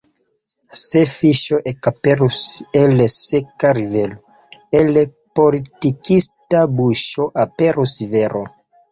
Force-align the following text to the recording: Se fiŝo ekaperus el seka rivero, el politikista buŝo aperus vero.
Se 0.81 1.01
fiŝo 1.09 1.57
ekaperus 1.71 2.37
el 2.79 3.03
seka 3.15 3.73
rivero, 3.77 4.39
el 4.79 4.97
politikista 5.41 6.63
buŝo 6.79 7.27
aperus 7.45 7.95
vero. 8.15 8.43